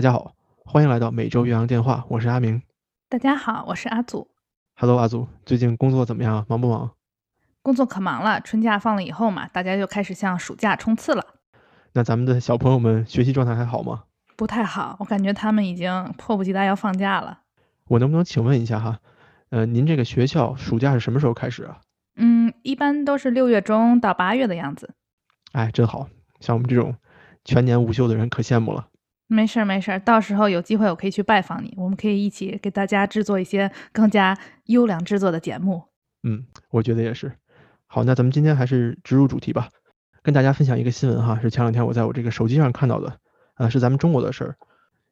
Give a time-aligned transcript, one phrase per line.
[0.00, 0.34] 大家好，
[0.64, 2.62] 欢迎来到每周岳阳电话，我是阿明。
[3.10, 4.30] 大家好，我是阿祖。
[4.74, 6.46] Hello，阿祖，最近工作怎么样？
[6.48, 6.92] 忙不忙？
[7.60, 11.22] 工作可忙了，春假放了以后嘛，大家就开始向暑假冲刺了。
[11.92, 14.04] 那咱们的小朋友们学习状态还好吗？
[14.36, 17.40] 不太好，我感觉他们已经迫不及待要放假了。
[17.88, 19.00] 我能不能请问一下哈，
[19.50, 21.78] 呃，您这个学校暑假是什么时候开始啊？
[22.16, 24.94] 嗯，一般都是六月中到八月的样子。
[25.52, 26.08] 哎，真好
[26.40, 26.96] 像我们这种
[27.44, 28.86] 全年无休的人可羡慕了。
[29.32, 35.84] 没事儿没事儿，到时候有机会我可以去拜访你，我们可以一起给大家制作一些更加优良制作的节目。
[36.24, 37.30] 嗯，我觉得也是。
[37.86, 39.68] 好，那咱们今天还是直入主题吧，
[40.22, 43.18] 跟大家分享一个新闻哈，是前两天我在我这个手机上看到的，
[43.54, 44.56] 呃，是咱们中国的事儿，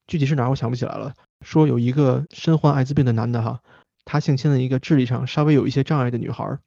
[0.08, 1.14] 具体是哪儿我想不起来了。
[1.42, 3.60] 说有一个身患艾滋病的男的哈，
[4.04, 6.58] 他性侵了一个智力上稍微有一些障碍的女孩儿。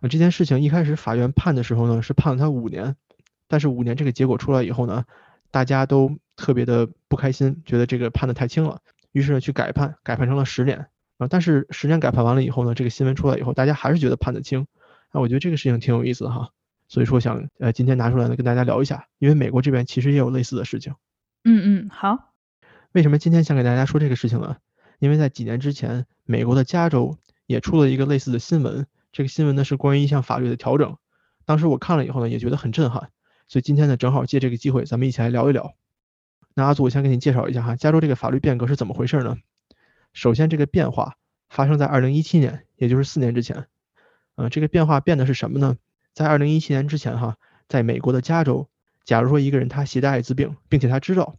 [0.00, 2.96] 呃，这件事情一开始法院判的时候呢，是判了他五年，
[3.48, 5.04] 但是五年这个结果出来以后呢，
[5.50, 6.16] 大家都。
[6.36, 8.80] 特别的不开心，觉得这个判的太轻了，
[9.12, 10.86] 于是呢去改判，改判成了十年
[11.18, 11.26] 啊。
[11.28, 14.66] 但是十年改判完了以后呢，这个新闻出来以后，大家还是觉得判的轻。
[15.12, 16.50] 那我觉得这个事情挺有意思的哈，
[16.88, 20.94] 所以说想呃今天拿出来呢跟大家聊一下，因为美国这边其实也有类似的事情。
[21.44, 22.34] 嗯嗯，好。
[22.92, 24.56] 为什么今天想给大家说这个事情呢？
[24.98, 30.96] 因为在几年之前，美国的加州也出了一个类似的新闻，这个新闻呢是关于一项法律的调整。
[31.44, 33.10] 当时我看了以后呢，也觉得很震撼，
[33.48, 35.74] 所以今天呢正好借这个机会，咱们一起来聊一聊。
[36.58, 39.36] 那阿祖，我先给你介绍一下哈，加州这个法律变革是怎么回事呢？
[40.14, 41.16] 首先，这个变化
[41.50, 43.66] 发生在二零一七年，也就是四年之前。
[44.36, 45.76] 嗯，这个变化变的是什么呢？
[46.14, 47.36] 在二零一七年之前哈，
[47.68, 48.70] 在美国的加州，
[49.04, 51.36] 假如说一个人他携带艾滋病，并且他知道，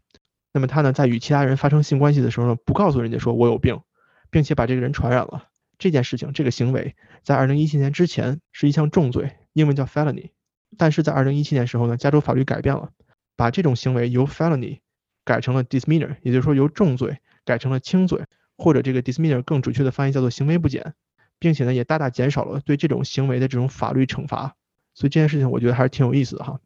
[0.53, 3.81] 那么他呢在与其他人发生性关系的时候呢，不告诉人家说我有病，
[4.29, 5.47] 并且把这个人传染了，
[5.79, 10.29] 这件事情这个行为在二零一七年之前是一项重罪，英文叫 felony。
[10.77, 12.91] 但是在二零一七年时候呢，加州法律改变了，
[13.35, 14.81] 把这种行为由 felony
[15.27, 18.23] 改成了 dismisdemeanor，也就是说由重罪改成了轻罪，
[18.57, 20.93] 或者这个 dismisdemeanor 更准确的翻译叫做行为不检，
[21.37, 24.55] 并且呢也大大减少了对这种行为的这种法律惩罚。
[24.93, 26.61] 所以这件事情我觉得还是挺有意思的哈。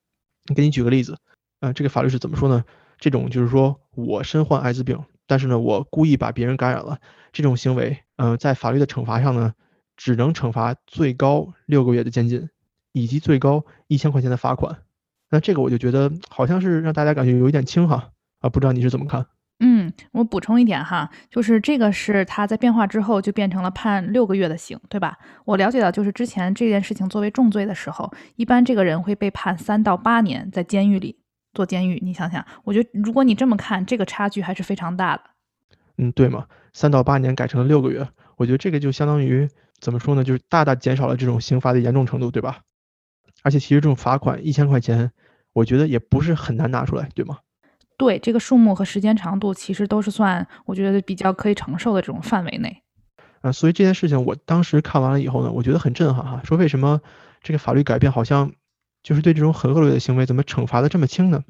[0.55, 1.17] 给你举个例子，
[1.59, 2.63] 呃，这个法律是怎么说呢？
[2.99, 6.99] 这种就是说我身患艾滋病，但是呢我故意把别人感染了，
[7.31, 9.55] 这种行为，呃，在法律的惩罚上呢，
[9.97, 12.49] 只能惩罚最高六个月的监禁，
[12.91, 14.83] 以及最高一千块钱的罚款。
[15.29, 18.11] 那这个我就觉得好像是让大家感觉有一点轻哈。
[18.41, 19.25] 啊，不知道你是怎么看？
[19.63, 25.15] 嗯，我补充一点哈，就是这个是他在变化之后就变成了判六个月的刑，对吧？
[25.45, 31.19] 我了解到，就是之前这件事情作为重罪的时候，一般这个人会被判三到八年在监狱里
[31.53, 31.99] 坐监狱。
[32.03, 35.21] 你想想，我觉得如果你这么看，这个差距还是非常大的。
[35.97, 39.47] 嗯，对嘛，三到八年改成了六个月，我觉得这个就相当于
[39.79, 40.23] 怎么说呢？
[40.23, 42.61] 就是大大减少了这种刑罚的严重程度，对吧？
[43.43, 45.11] 而且其实这种罚款一千块钱，
[45.53, 47.37] 我觉得也不是很难拿出来，对吗？
[48.01, 52.81] 对这个数目和时间长度，其实都是算我觉得比较可以承受的这种范围内。
[53.41, 56.41] 啊，所以这件事情我当时看完了以后呢，我觉得很震撼哈。
[56.43, 56.99] 说为什么
[57.43, 58.53] 这个法律改变好像
[59.03, 61.43] 就是对这种很恶劣的行为怎么惩罚的这么轻呢？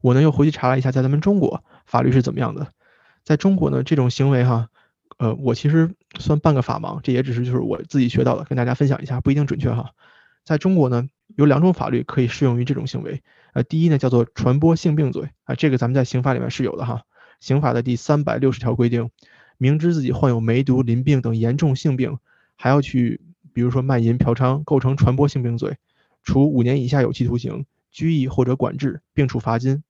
[0.00, 2.68] 我呢又回去查了一下，在咱们中国法律是怎么样的。
[3.24, 4.68] 在中国呢，这种行为哈，
[5.18, 9.90] 呃，我其实算半个法盲，这也只是就是我自己学到的，跟大家分享一下，不一定准确哈。
[10.44, 13.22] 在中国呢，有两种法律可以适用于这种行为。
[13.52, 17.02] 呃，第一呢叫做传播性病罪啊，这个咱们在刑法里面是有的哈。
[17.40, 19.10] 刑法的第三百六十条规定，
[19.58, 22.18] 明知自己患有梅毒、淋病等严重性病，
[22.56, 23.20] 还要去，
[23.52, 25.78] 比如说卖淫、嫖娼，构成传播性病罪，
[26.22, 29.82] 处五年以下有期徒刑、拘役或者管制，并处罚金。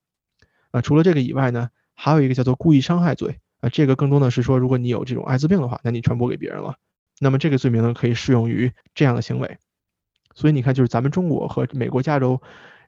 [0.70, 6.76] 啊，除了这个以外呢，还有一个叫做故意伤害罪啊，这个更多的是说，如果你有这种艾滋病的话，那你传播给别人了，
[7.18, 9.58] 那么这个罪名呢可以适用于这样的行为。
[10.40, 12.40] 所以你看，就是咱们中国和美国加州。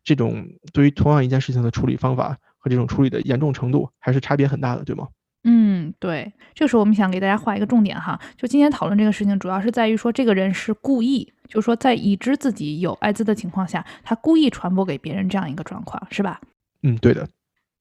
[0.05, 5.07] 这种对于同样一件事情的处理方法和这种处理的严重程度还是差别很大的，对吗？
[5.45, 6.33] 嗯，对。
[6.55, 16.41] 这个时候我们想给大家画一个重点哈，就今天讨论这个事情，主要是在于说这个人是故意，就是说在已知自己有艾滋的情况下，他故意传播给别人这样一个状况，是吧？
[16.83, 17.29] 嗯，对的。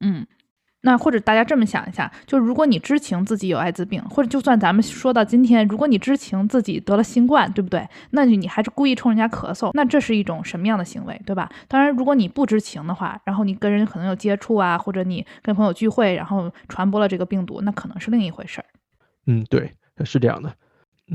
[0.01, 0.27] 嗯。
[0.83, 7.87] 那或者大家这么想一下，就如果你知情自己有艾滋病，或者就算咱们说到今天，如果你知情自己得了新冠，对不对？
[8.09, 11.49] 那你还是故意冲人家咳嗽，那这是一种什么样的行为，对吧？
[11.67, 18.65] 当然，如果你不知情的话，然后你跟人可能有接触啊，或者你跟朋友聚会，然后传播了这个病毒，那可能是另一回事儿。
[19.27, 19.71] 嗯，对，
[20.03, 20.51] 是这样的。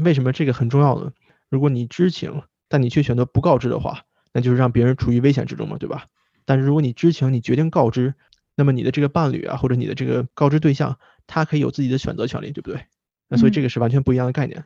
[0.05, 1.11] 为什么这个很重要呢？
[1.51, 4.03] 如果你知情，但你却选择不告知的话，
[4.33, 6.05] 那就是让别人处于危险之中嘛，对吧？
[6.45, 8.15] 但是如果你知情，你决定告知。
[8.57, 12.81] 那么你的这个伴侣啊，或者你的这个告知对象，他可以有自己的选择权利，对不对？
[13.29, 14.65] 那所以这个是完全不一样的概念。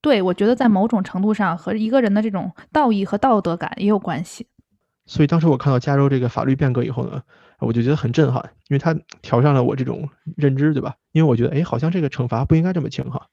[0.00, 4.46] 对，我觉得在某种程度上和一个人的这种道义和道德感也有关系。
[5.06, 7.22] 所以当时我看到加州这个法律变革以后呢，
[7.58, 10.94] 我就觉得很震撼，因为它挑战了我这种认知，对吧？
[11.12, 13.26] 因为我觉得，哎，好像这个惩罚不应该这么轻哈。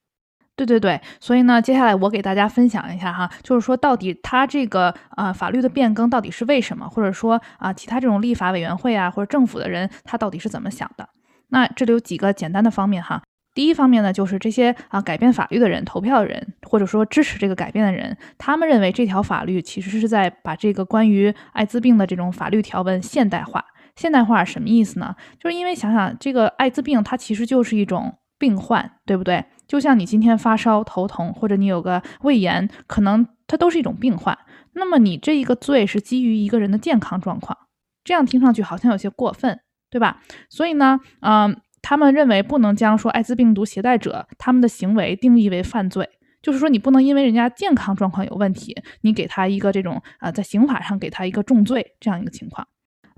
[0.58, 11.08] 对对对，所以呢，接下来我给大家分享一下哈，就是说到底它这个啊法律的变更到底是为什么，或者说啊其他这种立法委员会啊或者政府的人他到底是怎么想的？
[11.50, 13.22] 那这里有几个简单的方面哈。
[13.54, 23.64] 第一方面呢，就是这些啊改变法律的人、投票的人，或者说支持这个改变的人，他们认为这条法律其实是在把这个关于艾滋病的这种法律条文现代化。
[23.96, 25.16] 现代化什么意思呢？
[25.40, 29.46] 就是因为想想这个艾滋病，它其实就是一种病患，对不对？
[29.68, 34.38] 就像你今天发烧、头痛，或者你有个胃炎，可能它都是一种病患。
[34.74, 37.58] 那么你这一个罪是基于一个人的健康状况，
[38.04, 39.60] 这样听上去好像有些过分，
[39.90, 40.22] 对吧？
[40.50, 41.62] 所以呢，嗯。
[41.80, 46.10] 他们认为不能将说艾滋病毒携带者他们的行为定义为犯罪，
[46.42, 52.68] 就是说你不能因为人家健康状况有问题，你给他一个这种啊，在刑法上给他一个重罪这样一个情况。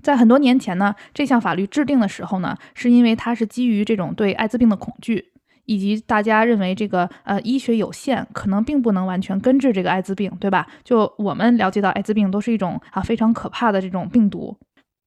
[0.04, 5.29] 在很多年前呢，这项法律制定的时候呢，是因为它是基于这种对艾滋病的恐惧，
[5.70, 10.66] 以及大家认为这个呃医学有限，可能并不能完全根治这个艾滋病，对吧？
[10.82, 14.56] 就我们了解到艾滋病都是一种啊非常可怕的这种病毒。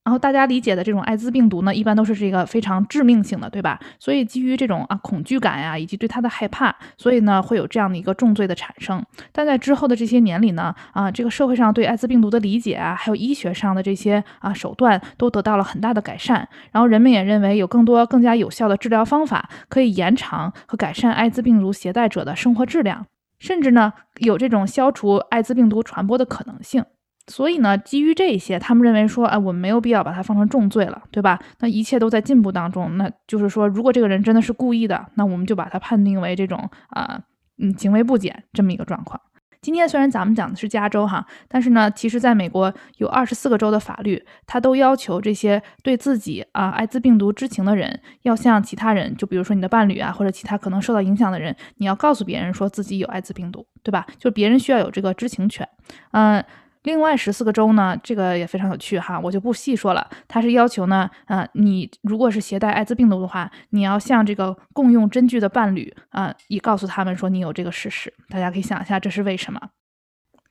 [0.04, 3.80] 然后大家理解的这种艾滋病毒呢，一般都是这个非常致命性的，对吧？
[3.98, 9.02] 所以基于这种啊恐惧感呀，以及对它的害怕，所以呢会有这样的一个重罪的产生。
[9.32, 16.46] 但在之后的这些年里呢，啊这个社会上对艾滋病毒的理解啊，还有医学上的这些啊手段都得到了很大的改善。
[16.70, 23.06] 然后人们也认为有更多更加有效的治疗方法，可以延长和改善艾滋病毒携带者的生活质量，
[23.38, 26.84] 甚至呢有这种消除艾滋病毒传播的可能性。
[27.26, 31.38] 所以呢，基于这些，他们认为说，哎，我们没有必要把它放成重罪了，对吧？
[31.60, 32.98] 那一切都在进步当中。
[32.98, 37.18] 那就是说，如果这个人真的是故意的，那我们就把他判定为这种啊，
[37.58, 39.18] 嗯，行为不检这么一个状况。
[39.62, 54.06] 今天虽然咱们讲的是加州哈，但是呢，其实在美国有二十四个州的法律，它都要求这些对自己啊艾滋病毒知情的人，要向其他人，就比如说你的伴侣啊，或者其他可能受到影响的人，你要告诉别人说自己有艾滋病毒，对吧？
[54.18, 55.66] 就别人需要有这个知情权，
[56.12, 56.44] 嗯。
[56.84, 60.08] 另外十四个州呢，这个也非常有趣哈，我就不细说了。
[60.28, 68.12] 它是要求呢，啊，你如果是携带艾滋病毒的话，你要向这个共用针具的伴侣啊，以告诉他们说你有这个事实。
[68.28, 69.60] 大家可以想一下，这是为什么？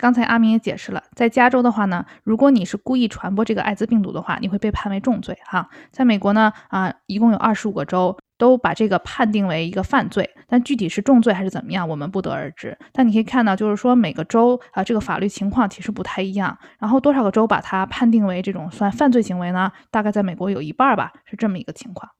[0.03, 5.69] 刚才阿明也解释了，在加州的话呢，如果你是故意传播这个艾滋病毒的话，你会被判为重罪哈。
[5.91, 8.17] 在美国呢，啊，一共有二十五个州。
[8.35, 12.77] 都把这个判定为一个犯罪，但具体是重罪还是怎么样，我们不得而知。
[12.91, 16.57] 但你可以看到，就是说每个州啊，这个法律情况其实不太一样。
[16.77, 19.71] 然后多少个州把它判定为这种算犯罪行为呢？
[19.89, 22.11] 大概在美国有一半吧，是这么一个情况。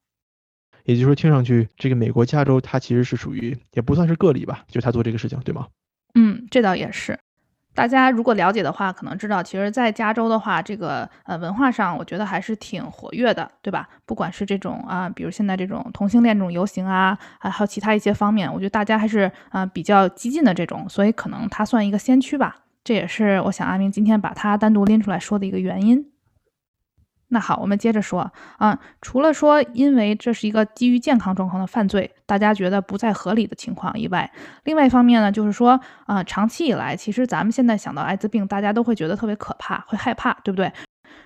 [0.86, 5.68] 也就是说，听上去这个美国加州它其实是属于也不算是个例吧，就是他做这个事情，对吗？
[6.14, 7.20] 嗯，这倒也是。
[7.74, 13.90] 大家如果了解的话，可能知道，其实，在加州的话，这个呃文化上，我觉得还是挺活跃的，对吧？
[14.06, 22.58] 不管是这种啊，比如现在这种同性恋这种游行啊，还有其他一些方面，我觉得大家还是啊比较激进的这种，所以可能它算一个先驱吧。
[22.84, 26.06] 这也是我想阿明今天把它单独拎出来说的一个原因。
[27.34, 34.32] 那好，我们接着说啊，除了说因为这是一个基于健康状况的犯罪，大家觉得不再合理的情况以外，
[34.64, 40.72] 另外一方面呢，就是说啊，长期以来，其实咱们现在想到艾滋病，大家都会觉得特别可怕，会害怕，对不对？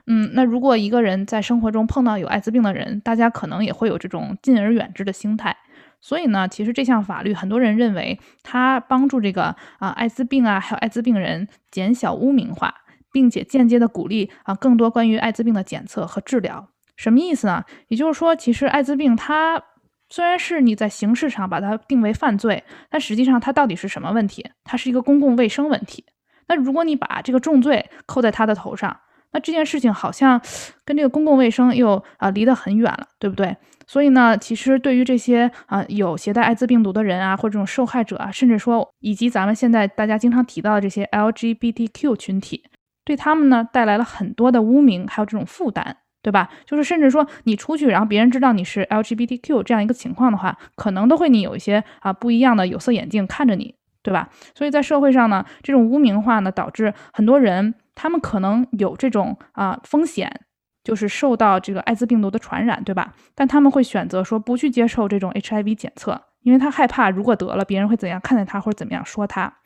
[0.08, 5.56] 嗯，那如果一个人在生活中碰到有艾滋病的人，大家可能也会有这种敬而远之的心态。
[6.00, 12.74] 所以呢，其实这项法律，很多人认为它帮助这个啊艾滋病啊，还有艾滋病人减小污名化。
[13.18, 17.64] 并且间接的鼓励啊，更多关于艾滋病的检测和治疗，什么意思呢？
[17.88, 19.60] 也就是说，其实艾滋病它
[20.08, 24.48] 虽然是你在形式上把它定为犯罪，但实际上它到底是什么问题？
[24.64, 26.06] 它是一个公共卫生问题。
[26.48, 28.96] 那如果你把这个重罪扣在他的头上，
[29.32, 30.40] 那这件事情好像
[30.86, 33.58] 跟这个公共卫生又啊离得很远了，对不对？
[33.88, 42.64] 所以呢，其实对于这些啊有携带艾滋病毒的人啊，或者这种受害者啊，甚至说以及咱们现在大家经常提到的这些 LGBTQ 群体。
[43.08, 46.50] 对他们呢带来了很多的污名，还有这种负担，对吧？
[46.66, 53.74] 就是甚至说你出去，然后别人知道你是 LGBTQ 这样一个情况的话，可能都会你有一些啊不一样的有色眼镜看着你，
[54.04, 54.28] 对吧？
[54.54, 60.42] 所以在社会上呢，这种污名化呢，导致很多人他们可能有这种啊风险，
[60.84, 63.14] 就是受到这个艾滋病毒的传染，对吧？
[63.34, 69.57] 但他们会选择说不去接受这种 HIV 检测，因为他害怕如果得了，别人会怎样看待他或者怎么样说他。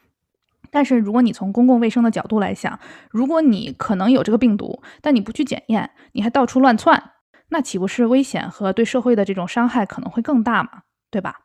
[0.72, 2.80] 但是，如果你从公共卫生的角度来想，
[3.12, 7.12] 如果你可能有这个病毒，但你不去检验，你还到处乱窜，
[7.50, 10.84] 那岂不是危险和对社会的这种伤害可能会更大嘛？
[11.12, 11.42] 对吧？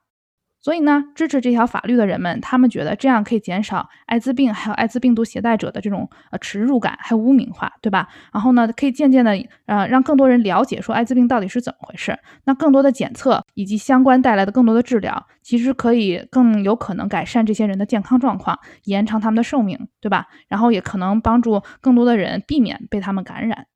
[0.60, 8.08] 所以呢，支持这条法律的人们，他们觉得这样可以减少艾滋病还有艾滋病毒携带者的这种呃耻辱感，还有污名化，对吧？
[8.32, 9.32] 然后呢，可以渐渐的
[9.66, 12.18] 呃让更多人了解说艾滋病到底是怎么回事。
[12.44, 20.26] 那更多的检测以及相关带来的更多的治疗，其实可以更有可能改善这些人的健康状况，延长他们的寿命，对吧？
[20.48, 23.66] 然后也可能帮助更多的人避免被他们感染。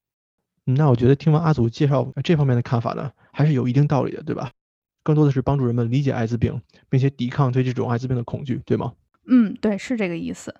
[0.64, 4.50] 那我觉得听完阿祖介绍这方面的看法呢，还是有一定道理的，对吧？
[5.02, 8.92] 更多的是帮助人们理解艾滋病，并且抵抗对这种艾滋病的恐惧，对吗？
[9.26, 10.54] 嗯，对，是这个意思。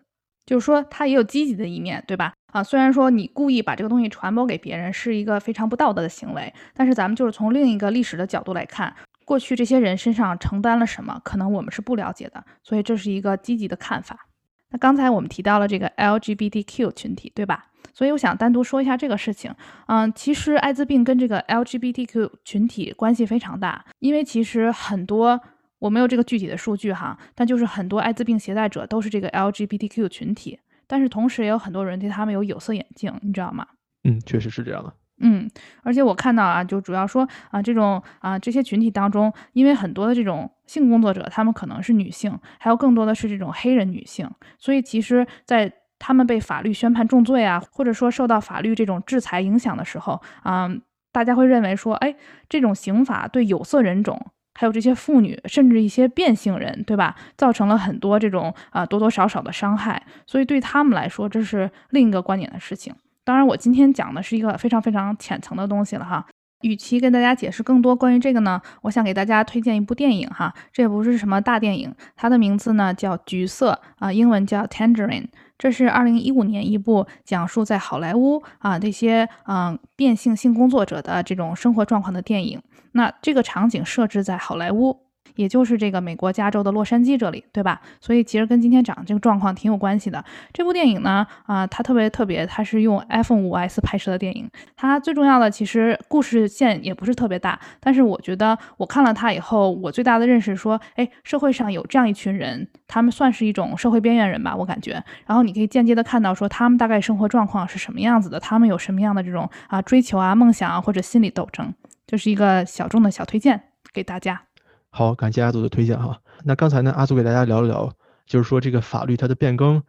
[0.47, 2.33] 就是说，它也有积极的一面，对吧？
[2.53, 8.93] 啊，虽然说你故意把这个东西传播给别人是一个非常不道德的行为，但是咱们就是从另一个历史的角度来看，
[9.25, 14.27] 过去这些人身上承担了什么，可能我们是不了解的，所以这是一个积极的看法。
[14.71, 17.67] 那刚才我们提到了这个 LGBTQ 群体，对吧？
[17.93, 19.53] 所以我想单独说一下这个事情。
[19.87, 25.39] 嗯，其实艾滋病跟这个 LGBTQ 群体关系非常大，因为其实很多
[25.81, 33.67] 我没有这个具体的数据哈，但就是很多艾滋病携带者都是这个 LGBTQ 群体，但是同时也有很多人对他们有有色眼镜，你知道吗？
[34.05, 34.95] 嗯，确实是这样的。
[35.23, 35.51] 嗯，
[35.83, 52.15] 而且我看到啊，就主要说啊，这种啊这些群体当中，因为很多的这种性工作者，他们可能是女性，还有更多的是这种黑人女性，所以其实，在他们被法律宣判重罪啊，或者说受到法律这种制裁影响的时候，嗯，大家会认为说，哎，
[52.49, 54.17] 这种刑法对有色人种，
[54.55, 62.95] 还有这些妇女，甚至一些变性人，对吧，造成了很多这种啊多多少少的伤害，所以对他们来说，这是另一个观点的事情。
[63.25, 66.25] 当然，我今天讲的是一个非常非常浅层的东西了哈。
[66.63, 70.55] 与其跟大家解释更多关于这个呢，我想给大家推荐一部电影哈。
[70.73, 75.23] 这也不是什么大电影，它的名字呢叫《橘色》啊，英文叫《Tangerine》。
[75.59, 82.63] 这是二零一五年一部讲述在好莱坞啊这些嗯变性性工作者的这种生活状况的电影。
[82.93, 85.10] 那这个场景设置在好莱坞。
[85.41, 87.81] 也就是这个美国加州的洛杉矶这里，对吧？
[87.99, 90.23] 所以其实跟今天讲的这个状况挺有关系的。
[90.53, 94.47] 这部电影呢，啊，它特别特别，它是用 iPhone 5S 拍摄的电影。
[94.77, 105.03] 它最重要的其实故事线也不是特别大，但是我觉得我看了它以后，我最大的认识说，哎，社会上有这样一群人，他们算是一种社会边缘人吧，我感觉。
[105.25, 111.73] 然后你可以间接的看到说他们大概生活状况是什么样子的，他们有什么样的这种啊追求啊梦想啊或者心理斗争，
[112.07, 113.63] 就是一个小众的小推荐
[113.95, 114.50] 给大家。
[114.93, 116.21] 好，感谢阿祖的推荐哈。
[116.45, 117.93] 那刚才呢，阿祖给大家聊了聊，
[118.27, 119.85] 就是说这个法律它的变更，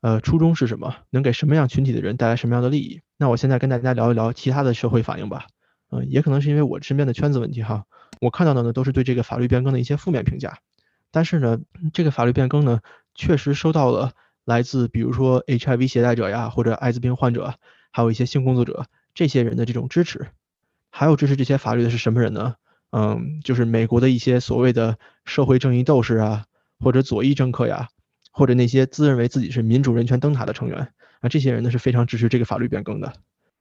[0.00, 3.02] 呃，初衷是什么，能给什么样群体的人带来什么样的利益？
[3.18, 5.46] 那我现在跟大家聊一聊其他的社会反应吧。
[5.90, 7.84] 嗯，也可能是因为我身边的圈子问题哈，
[8.20, 10.58] 我看到的呢都是对这个法律变更的一些负面评价。
[11.10, 11.58] 但是呢，
[11.92, 12.80] 这个法律变更呢，
[13.14, 14.12] 确实收到了
[14.46, 17.54] 来自比如说 HIV 携带者呀，或者艾滋病患者，
[17.92, 20.28] 还有一些性工作者这些人的这种支持。
[20.90, 22.54] 还有支持这些法律的是什么人呢？
[22.90, 26.46] 嗯，就是美国的一些所谓的社会正义斗士啊，
[26.78, 27.88] 或者左翼政客呀，
[28.32, 33.12] 或者那些自认为自己是民主人权灯塔的成员啊，这些人呢是非常支持这个法律变更的。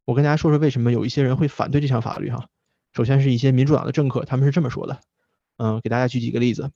[0.06, 2.48] 我跟大家说说为什么有一些人会反对这项法律哈。
[2.94, 5.00] 首先是一些民主党的政客，他们是这么说的。
[5.58, 6.72] 嗯，给大家举几个例子。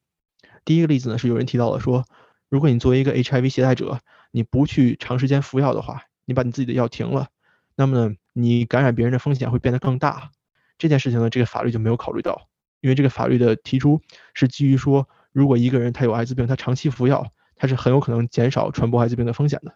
[0.66, 2.06] 第一个例子呢是有人提到了说，
[2.50, 4.00] 如果你作为一个 HIV 携带者，
[4.32, 7.28] 你不去长时间服药的话，你把你自己的药停了，
[7.76, 10.32] 那么呢，你感染别人的风险会变得更大。
[10.80, 12.48] 这件事情呢，这个法律就没有考虑到，
[12.82, 14.02] 因为这个法律的提出
[14.34, 19.76] 是基于说，如果一个人他有艾滋病，他长期服药，他是很有可能减少传播艾滋病的风险的。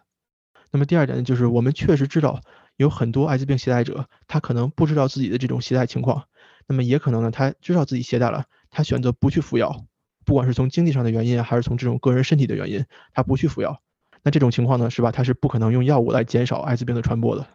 [0.72, 2.40] 那么第二点呢，就是我们确实知道
[2.76, 6.24] 有很多艾滋病携带者，他可能不知道自己的这种携带情况，
[6.66, 9.84] 那么也可能呢，他知道自己携带了，他选择不去服药，
[10.24, 13.80] 不管是从经济上的原因，还是从这种个人身体的原因，他不去服药，
[14.22, 15.12] 那这种情况呢，是吧？
[15.12, 17.46] 他是不可能用药物来减少艾滋病的传播的。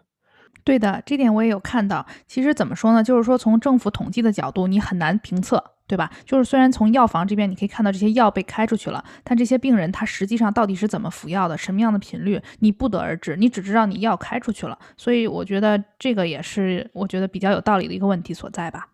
[0.63, 2.05] 对的，这点我也有看到。
[2.27, 6.11] 其实怎么说呢，就是说从政府统计的角度，你很难评测，对吧？
[6.25, 13.35] 就是虽然从药房这边你可以看到这些药被开出去了，但这些病人他实际上到底是怎么服药的，什么样的频率，你不得而知。
[13.35, 18.89] 你只知道你药开出去了，所以我觉得这个也是我觉得比较有道理的一个问题所在吧。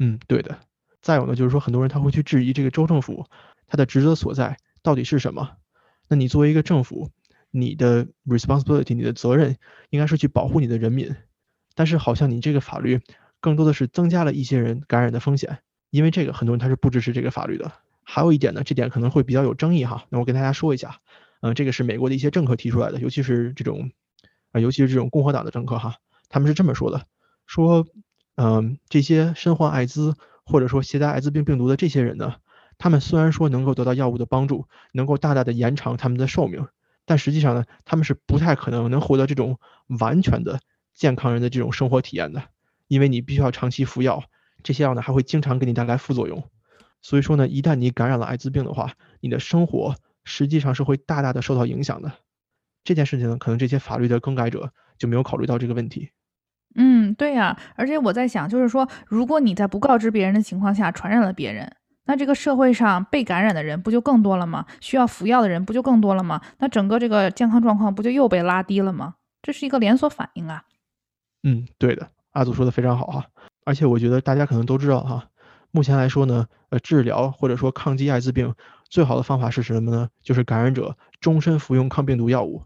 [0.00, 0.58] 嗯，对的。
[1.00, 3.24] 再有呢，就是说很多人他会去质疑这个州政府
[3.66, 5.52] 他的职责所在到底是什么？
[6.08, 7.08] 那你作为一个政府。
[7.50, 9.56] 你的 responsibility，你的责任
[9.90, 11.14] 应该是去保护你的人民，
[11.74, 13.00] 但是好像你这个法律
[13.40, 15.58] 更多的是增加了一些人感染的风险，
[15.90, 17.72] 因为这个很多人他是不支持这个法律的。
[18.02, 20.98] 还有一点呢，这点可能会比较有争议哈，那我跟大家说一下，
[21.42, 23.92] 嗯，这个是美国的一些政客提出来的，尤其是这种
[24.52, 25.96] 啊，尤其是这种共和党的政客哈，
[26.28, 27.06] 他们是这么说的，
[27.46, 27.86] 说，
[28.34, 32.34] 嗯，这些身患艾滋或者说携带艾滋病病毒的这些人呢，
[32.78, 36.66] 他们虽然说能够得到药物的帮助，能够大大的延长他们的寿命。
[37.10, 39.58] 但实际上呢，他们是不太可能能获得这种
[39.98, 40.60] 完全的
[40.94, 42.40] 健康人的这种生活体验的，
[42.86, 44.22] 因为你必须要长期服药，
[44.62, 46.44] 这些药呢还会经常给你带来副作用。
[47.02, 52.12] 所以说呢，一旦你感染了艾滋病的话，你的生活实际上是会大大的受到影响的。
[52.84, 56.10] 这件事情呢，可能这些法律的更改者就没有考虑到这个问题。
[56.76, 61.74] 嗯，对呀，而且我在想，就是说，如果你在不告知别人的情况下传染了别人，
[62.10, 64.66] 那这个社会上被感染的人不就更多了吗？
[64.80, 66.40] 需要服药的人不就更多了吗？
[66.58, 69.14] 那整个这个健康状况不就又被拉低了吗？
[69.42, 70.64] 这是一个连锁反应啊。
[71.44, 73.26] 嗯，对的，阿祖说的非常好哈。
[73.64, 75.28] 而且我觉得大家可能都知道哈，
[75.70, 78.52] 目前来说呢，呃，治疗或者说抗击艾滋病
[78.88, 80.08] 最好的方法是什么呢？
[80.20, 82.64] 就是感染者终身服用抗病毒药物。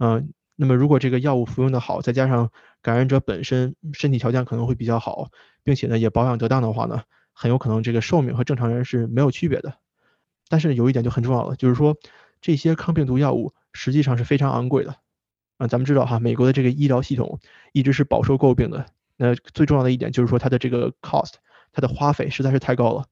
[0.00, 2.50] 嗯，那么如果这个药物服用的好，再加上
[2.82, 5.28] 感染者本身身体条件可能会比较好，
[5.62, 7.02] 并且呢也保养得当的话呢，
[7.40, 9.72] 很有可能这个寿命和正常人是没有区别的。
[10.50, 11.96] 但是有一点就很重要了，就是说
[12.42, 14.94] 这些抗病毒药物实际上是非常昂贵的。
[15.56, 17.40] 啊，咱们知道哈，美国的这个医疗系统
[17.72, 18.84] 一直是饱受诟病的。
[19.16, 21.32] 那最重要的一点就是说它的这个 cost，
[21.72, 23.06] 它的花费实在是太高了。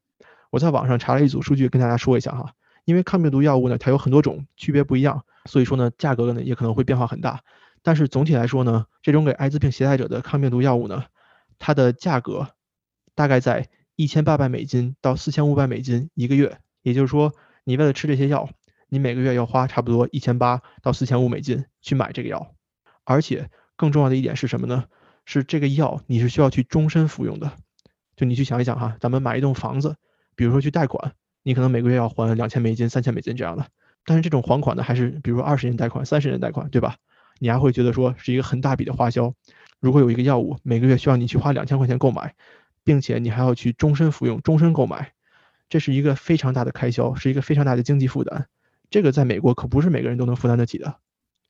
[0.50, 2.52] 我在网上查了一组数据，跟大家说一下哈。
[2.84, 7.40] 因为抗病毒药物呢，它有很多种，区别不一样，所以说呢，价格呢也可能会变化很大。
[7.82, 11.04] 但是总体来说呢，这种给艾滋病携带者的抗病毒药物呢，
[11.58, 12.48] 它的价格
[13.14, 13.68] 大概在
[13.98, 16.56] 一千八百美金到四千五百美金一个月。
[16.82, 18.48] 也就是说，你为了吃这些药，
[18.88, 22.54] 你每个月要花差不多一千八到四千五美金去买这个药。
[23.02, 24.84] 而且更重要的一点是什么呢？
[25.24, 27.50] 是这个药你是需要去终身服用的。
[28.14, 29.96] 就你去想一想哈，咱们买一栋房子，
[30.36, 31.12] 比如说去贷款。
[31.42, 33.66] 你可能每个月要还两千美金、三千美金这样的，
[34.04, 36.96] 但是这种还款呢，还是比如说二十年贷款、三十年贷款，对吧？
[37.40, 39.34] 你还会觉得说是一个很大笔的花销。
[39.80, 42.34] 如果有一个药物每个月需要你去花两千块钱购买，
[42.88, 45.12] 并且你还要去终身服用、终身购买，
[45.68, 48.46] 这是一个非常大的开销，是一个非常大的经济负担。
[48.88, 50.94] 这个在美国可不是每个人都能负担得起的。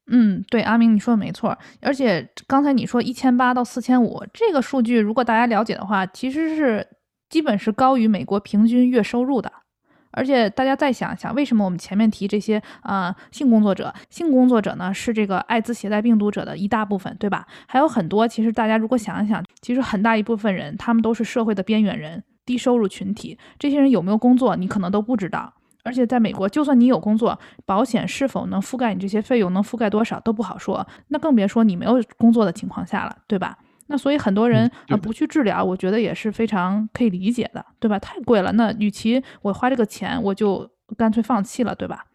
[0.09, 1.57] 嗯，对，阿明你说的没错。
[1.81, 6.85] 而且刚才你说一千八到四千五这个数据，如果大家了解的话，其实是
[7.31, 9.53] 基本是高于美国平均月收入的。
[10.11, 13.95] 而且大家再想想，为什么我们前面提这些啊性工作者？
[14.11, 17.47] 性工作者呢是这个艾滋携带病毒者的一大部分，对吧？
[17.67, 23.39] 还有很多，其实大家如果想一想，其实很大一部分人，他们都是社会的边缘人、低收入群体。
[23.59, 25.53] 这些人有没有工作，你可能都不知道。
[25.85, 30.87] 而且在美国，就算你有工作，保险是否能覆盖你这些费用，能覆盖多少都不好说。
[31.09, 33.57] 那更别说你没有工作的情况下了，对吧？
[33.89, 37.99] 那所以很多人啊不去治疗，我觉得也是非常可以理解的，对吧？
[37.99, 42.07] 太贵了，那与其我花这个钱，我就干脆放弃了，对吧？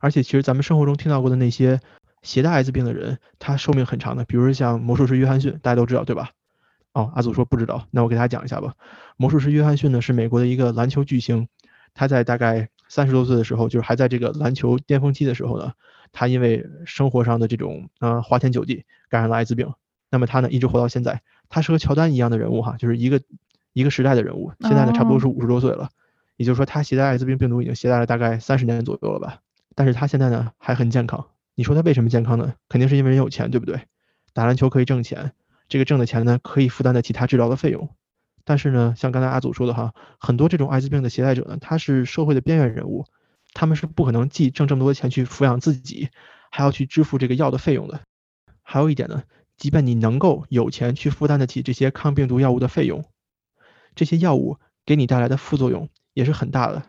[0.00, 1.80] 而且其实咱们生活中听到过的那些
[2.22, 6.30] 携带艾滋病的人，他寿命很长的，比如说像魔术师约翰逊，大家都知道，对吧？
[6.92, 8.74] 哦，阿祖说不知道，那我给大家讲一下吧。
[9.16, 11.46] 魔术师约翰逊呢是美国的一个篮球巨星，
[11.94, 15.72] 他在大概三十多岁的时候，就是还在这个篮球巅峰期的时候呢，
[16.10, 19.72] 他因为生活上的这种呃花天酒地，感染了艾滋病。
[20.10, 23.20] 那么他呢，一直活到现在，他是和乔丹一样的人物哈，就是一个
[23.72, 24.52] 一个时代的人物。
[24.60, 25.88] 现在呢，差不多是五十多岁了，
[26.36, 29.38] 也就是说他携带艾滋病病毒已经携带了大概三十年左右了吧。
[29.76, 31.26] 但是他现在呢还很健康。
[31.54, 32.54] 你说他为什么健康呢？
[32.68, 33.80] 肯定是因为人有钱，对不对？
[34.32, 35.32] 打篮球可以挣钱，
[35.68, 37.88] 这个挣的钱呢可以负担得起他治疗的费用。
[38.44, 43.04] 但是呢，像刚才阿祖说的哈，很多这种艾滋病的携带者呢，他是社会的边缘人物，
[43.54, 46.08] 他们是不可能既挣这么多钱去抚养自己，
[46.50, 48.00] 还要去支付这个药的费用的。
[48.62, 49.22] 还有一点呢。
[49.60, 53.04] 即便你能够有钱去负担得起这些抗病毒药物的费用，
[53.94, 56.82] 这些药物给你带来的副作用也是很大的。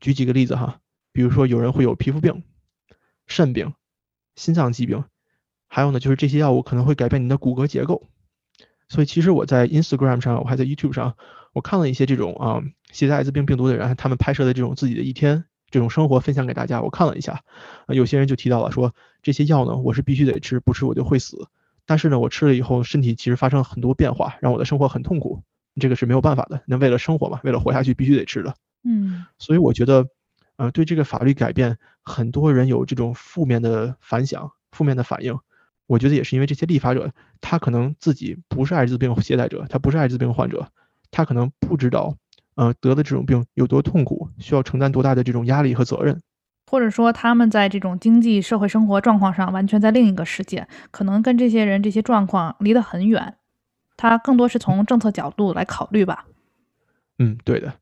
[0.00, 0.80] 举几个例子哈，
[1.12, 2.42] 比如说有人会有皮肤病、
[3.26, 3.74] 肾病、
[4.34, 5.04] 心脏疾病，
[5.68, 8.08] 还有呢就是这些药物可能会改变你的骨骼结构。
[8.88, 11.18] 所以其实我在 Instagram 上，我还在 YouTube 上，
[11.52, 16.80] 我看了一些这种啊携带艾滋病病毒的人，他们拍摄的这种自己的一天这种生活分享给大家。
[16.80, 17.42] 我看了一下，
[17.88, 21.48] 有些人就提到了说这些药呢，我是必须得吃，不吃我就会死。
[21.86, 25.42] 但是呢，我吃了以后，身体其实发生了很多变化，让我的生活很痛苦。
[25.80, 26.62] 这个是没有办法的。
[26.66, 28.54] 那为了生活嘛，为了活下去，必须得吃的。
[28.82, 29.24] 嗯。
[29.38, 30.06] 所以我觉得，
[30.56, 35.38] 呃，对这个法律改变，很多人有这种负面的反响、负面的反应。
[35.86, 40.68] 我觉得也是因为这些立法者，他可能自己不是艾滋病携带者，他不是艾滋病患者，
[41.12, 42.16] 他可能不知道，
[42.56, 46.22] 呃，得的这种病有多痛苦，需要承担多大的这种压力和责任。
[46.68, 53.34] 或者说，他们在这种经济社会生活状况上，完全在另一个世界，可能跟这些人这些状况离得很远。
[53.96, 56.26] 他更多是从政策角度来考虑吧。
[57.18, 57.72] 嗯，对的。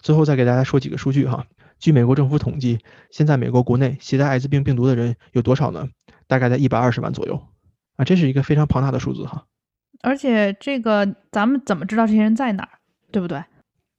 [0.00, 1.46] 最后再给大家说几个数据哈。
[1.78, 5.88] 据美国政府统计，现在美国国内携带艾滋病病毒的人有多少呢？
[6.26, 7.40] 大概在一百二十万左右。
[7.96, 9.44] 啊，这是一个非常庞大的数字哈。
[10.00, 12.70] 而且这个咱们怎么知道这些人在哪儿，
[13.12, 13.44] 对不对？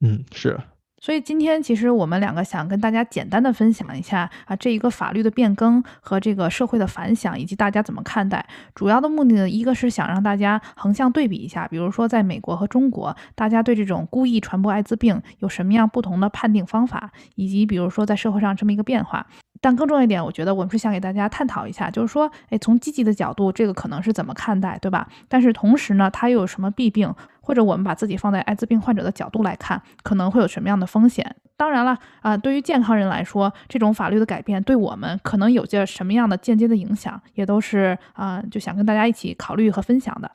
[0.01, 0.59] 嗯，是。
[1.03, 8.45] 所以今天其实我们两个想跟大家简单的分享一下啊，这一个法律的变更和这个社会的反响，以及大家怎么看待。
[8.73, 19.27] 主要的目的呢，一个是想让大家横向对比一下，比如说在美国和中国，大家对这种故意传播艾滋病有什么样不同的判定方法，以及比如说在社会上这么一个变化。
[19.59, 25.07] 但更重要一点，我觉得我们是想给大家探讨一下，就是说，哎，从积极的角度，这个可能是怎么看待，对吧？
[25.27, 27.13] 但是同时呢，它又有什么弊病？
[27.43, 31.35] 或者我们把自己放在艾滋病患者的角度来看，可能会有什么样的风险？
[31.57, 40.31] 当然了，啊，对于健康人来说，这种法律的改变对我们可能有些什么样的间接的影响，也都是啊，就想跟大家一起考虑和分享的。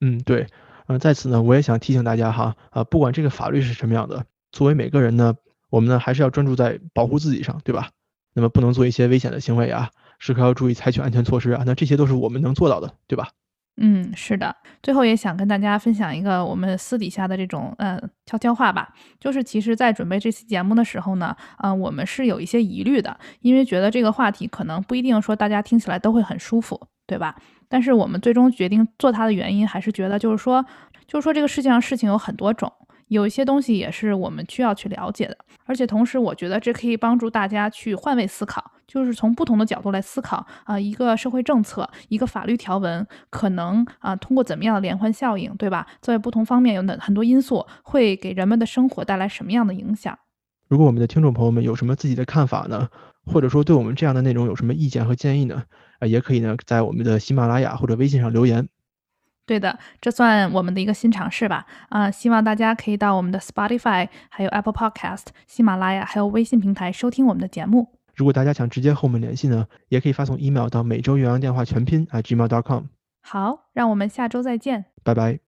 [0.00, 0.46] 嗯，对，
[0.86, 5.34] 嗯，在此呢，我也想提醒大家哈，啊，不管这个法律是什么样的，作为每个人呢，
[5.70, 7.90] 我们呢还是要专注在保护自己上，对吧？
[8.34, 13.30] 那么不能做一些危险的行为啊，时刻要注意采取安全措施啊，那这些都是我们能做到的，对吧？
[13.80, 14.54] 嗯，是的。
[14.82, 27.36] 最后也想跟大家分享一个我们私底下的这种呃悄悄话吧，就是其实，在准备这期节目的时候呢，嗯，我们是有一些疑虑的，因为觉得这个话题可能不一定说大家听起来都会很舒服，对吧？
[27.68, 30.64] 但是我们最终决定做它的原因，还是觉得就是说，
[31.06, 32.72] 就是说这个世界上事情有很多种。
[33.08, 45.86] 有一些东西也是我们需要去了解的，而且同时，我觉得这可以帮助大家去换位思考，就是从不同的角度来思考啊，一个社会政策、一个法律条文，可能啊通过怎么样的连环效应，对吧？
[46.00, 50.18] 在不同方面有很很多因素会给人们的生活带来什么样的影响？
[50.68, 52.88] 如果我们的听众朋友们有什么自己的看法呢，
[53.24, 55.62] 或者说对我们这样的内容有什么意见和建议呢？
[55.98, 58.68] 啊，也可以呢在我们的喜马拉雅或者微信上留言。
[59.48, 61.64] 对的，这算我们的一个新尝试吧。
[61.88, 67.88] 啊，希望大家可以到我们的 Spotify、还有 Apple Podcast、喜马拉雅还有微信平台收听我们的节目。
[68.14, 72.84] 如果大家想直接和我们联系呢，也可以发送 email 到每周岳阳电话全拼 at gmail.com。
[73.22, 75.47] 好，让我们下周再见，拜拜。